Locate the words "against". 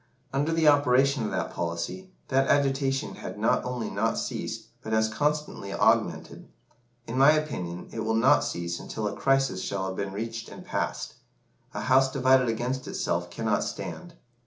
12.49-12.87